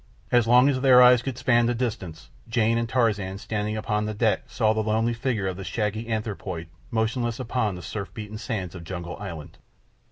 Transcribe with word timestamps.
And 0.31 0.39
as 0.39 0.47
long 0.47 0.67
as 0.67 0.81
their 0.81 0.99
eyes 0.99 1.21
could 1.21 1.37
span 1.37 1.67
the 1.67 1.75
distance, 1.75 2.31
Jane 2.49 2.79
and 2.79 2.89
Tarzan, 2.89 3.37
standing 3.37 3.77
upon 3.77 4.07
the 4.07 4.15
deck, 4.15 4.45
saw 4.47 4.73
the 4.73 4.81
lonely 4.81 5.13
figure 5.13 5.45
of 5.47 5.57
the 5.57 5.63
shaggy 5.63 6.07
anthropoid 6.11 6.69
motionless 6.89 7.39
upon 7.39 7.75
the 7.75 7.83
surf 7.83 8.11
beaten 8.15 8.39
sands 8.39 8.73
of 8.73 8.83
Jungle 8.83 9.15
Island. 9.19 9.59